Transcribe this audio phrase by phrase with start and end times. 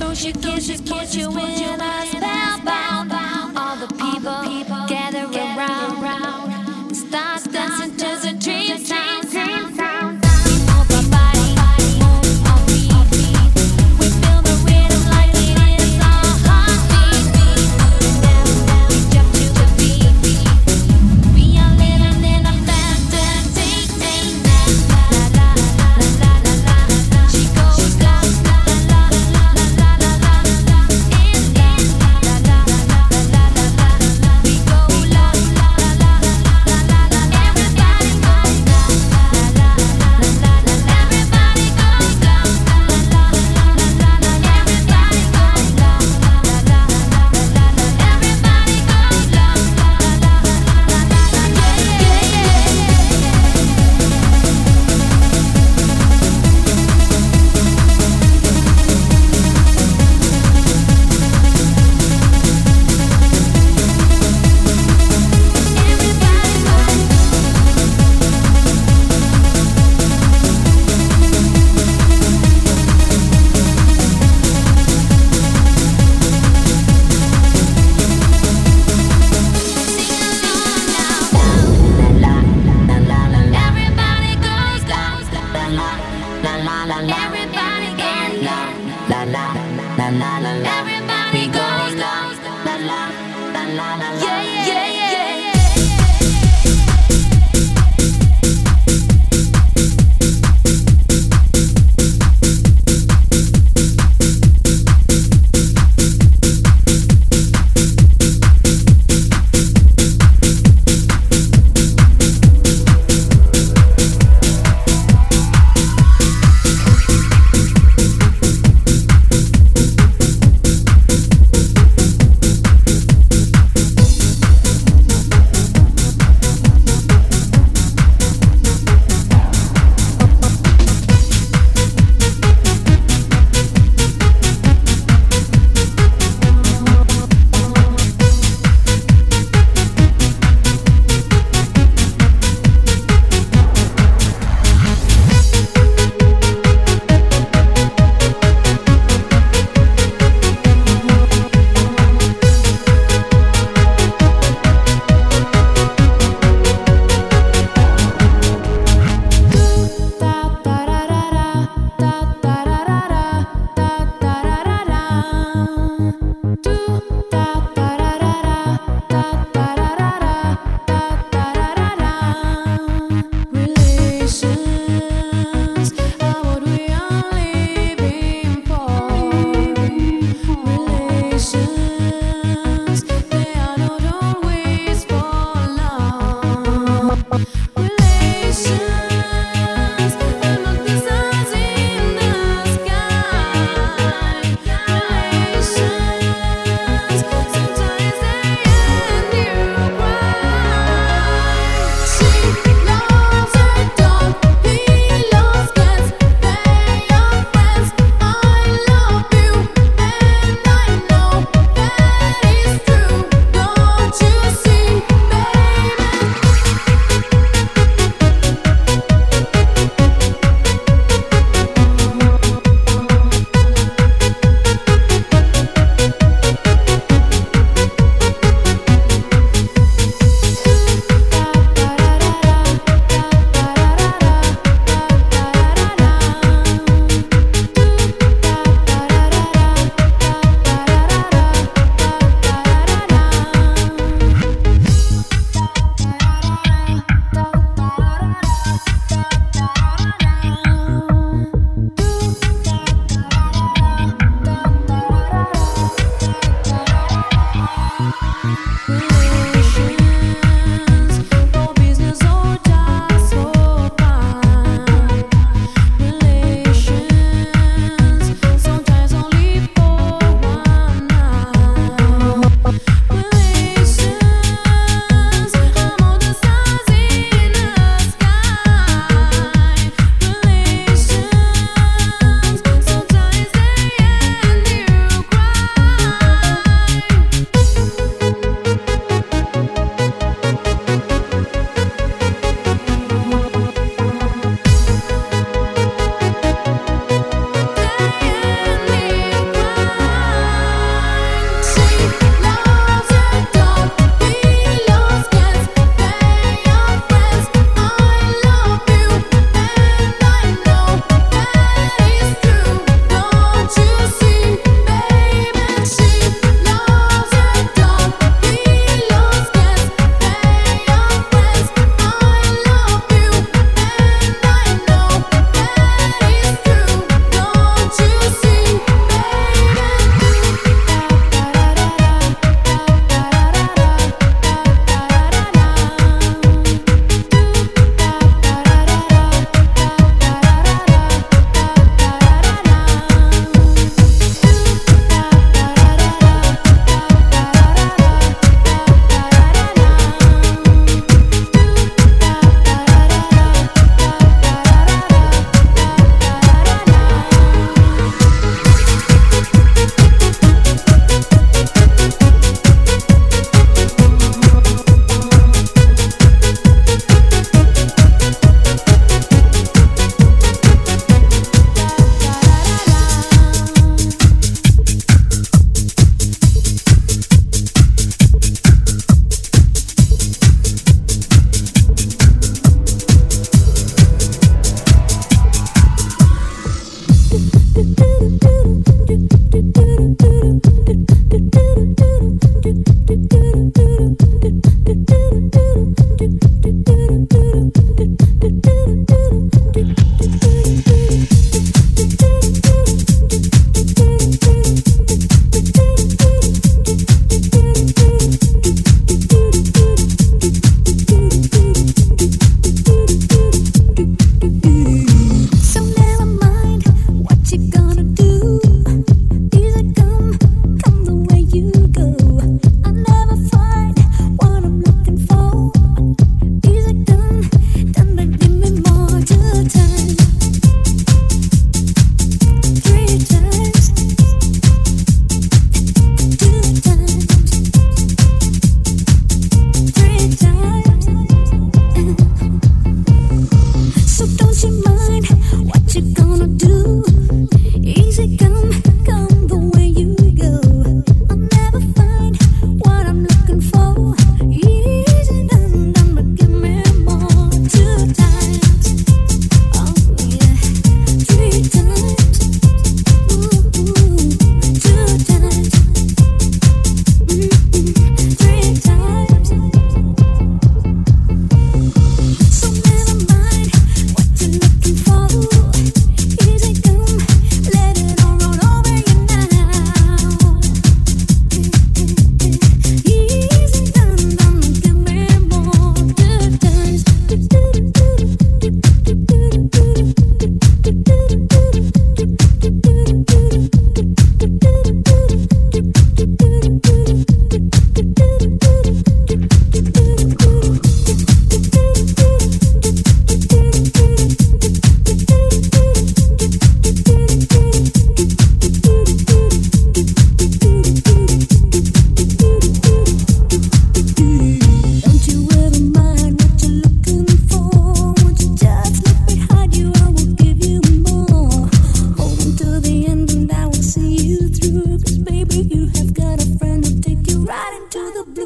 [0.00, 2.79] don't you, put you in a spellbound.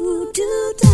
[0.05, 0.84] do, do.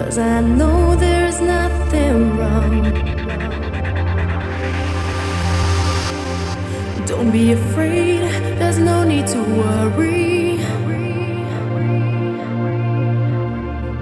[0.00, 2.82] Cause I know there's nothing wrong.
[7.06, 8.22] Don't be afraid,
[8.58, 10.56] there's no need to worry.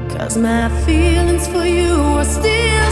[0.09, 2.88] Cause my feelings for you are still.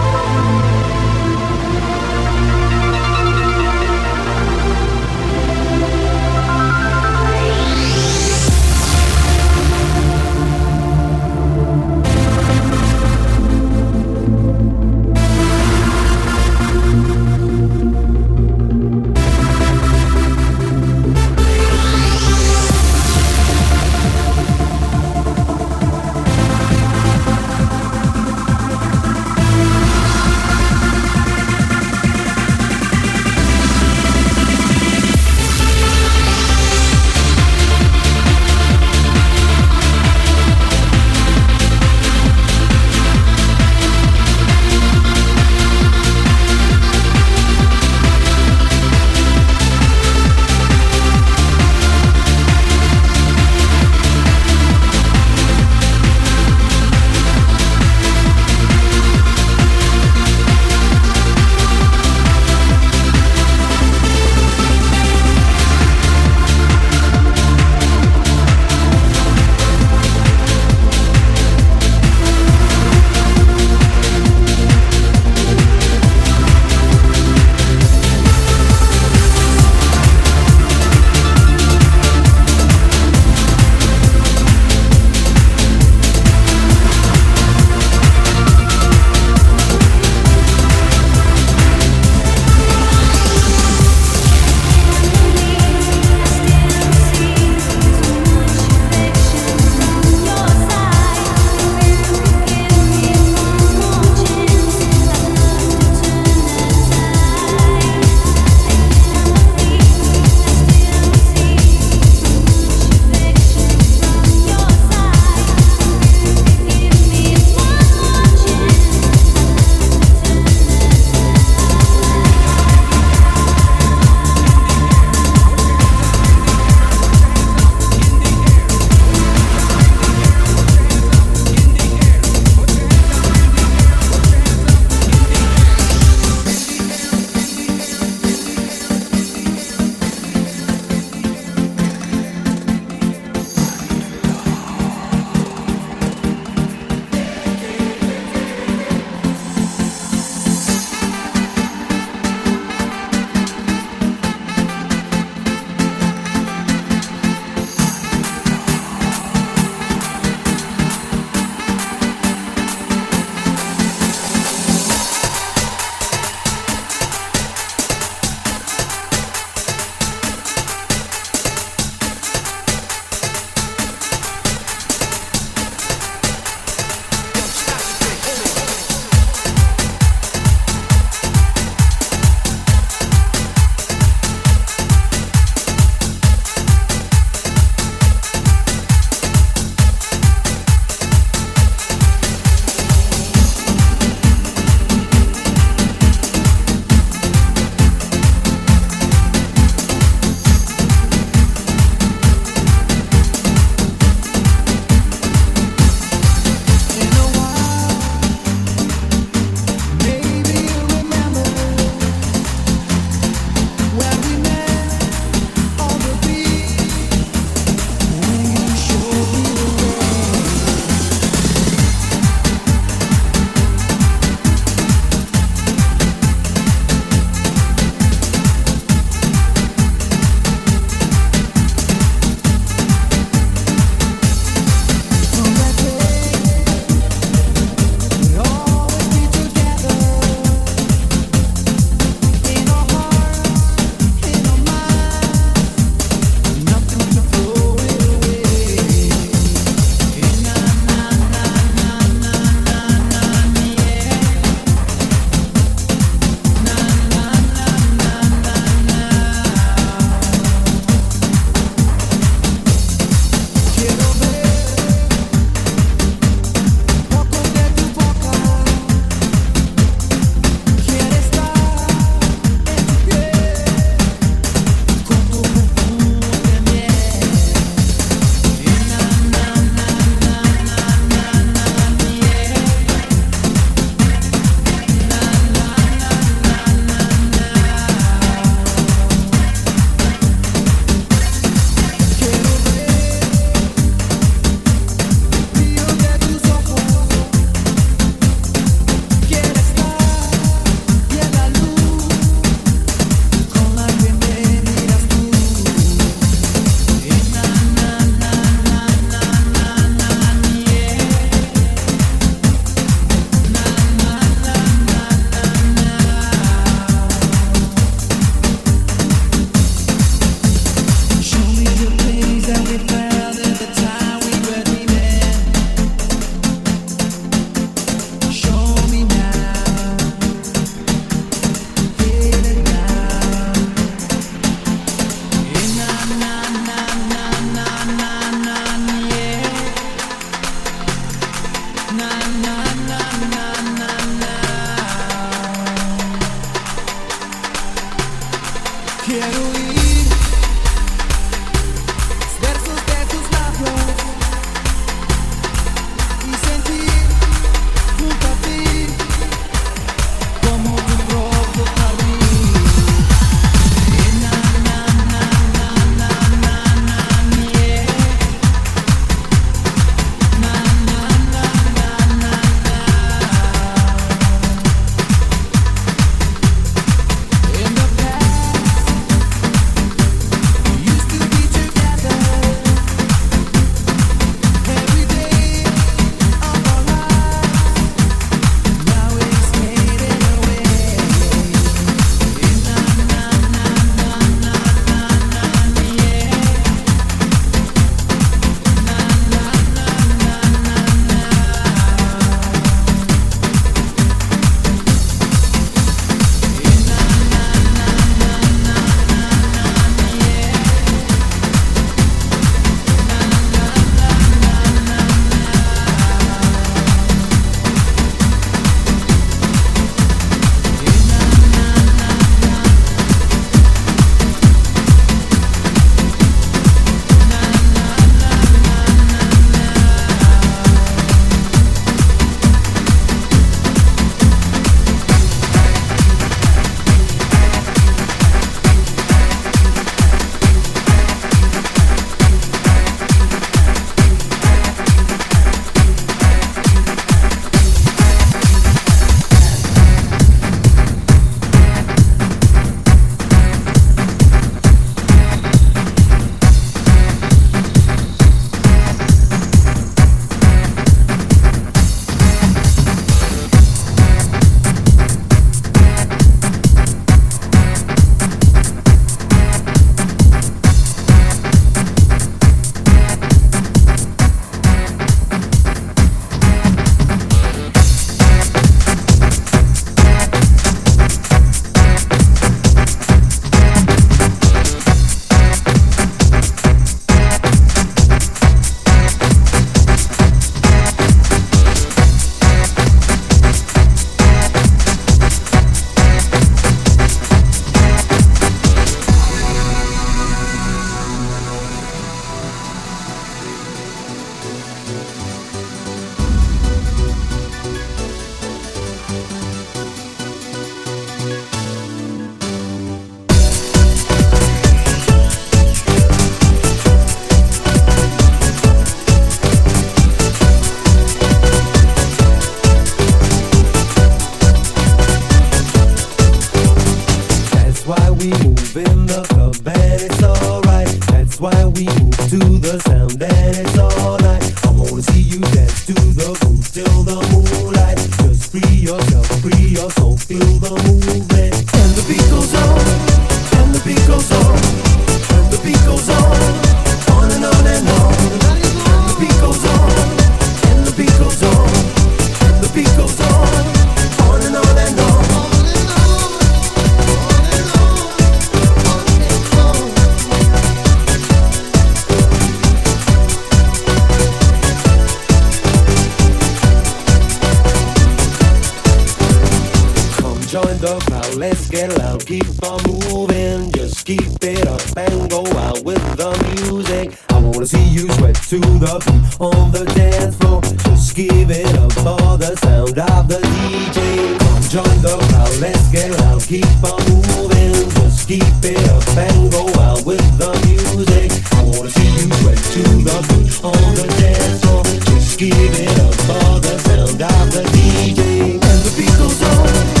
[570.51, 575.47] Join the crowd, let's get loud, keep on moving, just keep it up and go
[575.55, 576.27] out with the
[576.59, 577.15] music.
[577.29, 580.59] I wanna see you sweat to the beat on the dance floor.
[580.59, 584.35] Just give it up for the sound of the DJ.
[584.43, 589.51] Come join the crowd, let's get loud, keep on moving, just keep it up and
[589.55, 591.31] go out with the music.
[591.55, 594.83] I wanna see you sweat to the beat on the dance floor.
[594.83, 598.59] Just give it up for the sound of the DJ.
[598.59, 600.00] And the beat goes on,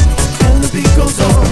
[0.71, 1.50] beat goes on,